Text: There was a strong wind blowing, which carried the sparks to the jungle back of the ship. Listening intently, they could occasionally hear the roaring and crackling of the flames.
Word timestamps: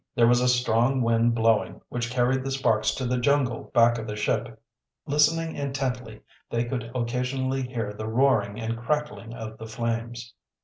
There 0.15 0.25
was 0.25 0.41
a 0.41 0.47
strong 0.47 1.03
wind 1.03 1.35
blowing, 1.35 1.79
which 1.89 2.09
carried 2.09 2.43
the 2.43 2.49
sparks 2.49 2.95
to 2.95 3.05
the 3.05 3.19
jungle 3.19 3.69
back 3.71 3.99
of 3.99 4.07
the 4.07 4.15
ship. 4.15 4.59
Listening 5.05 5.55
intently, 5.55 6.21
they 6.49 6.65
could 6.65 6.89
occasionally 6.95 7.61
hear 7.67 7.93
the 7.93 8.07
roaring 8.07 8.59
and 8.59 8.75
crackling 8.75 9.35
of 9.35 9.59
the 9.59 9.67
flames. 9.67 10.33